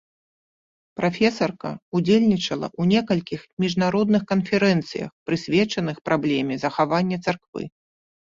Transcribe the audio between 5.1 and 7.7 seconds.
прысвечаных праблеме захавання царквы.